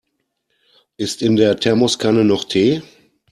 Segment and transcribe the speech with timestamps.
[0.97, 2.81] Ist in der Thermoskanne noch Tee?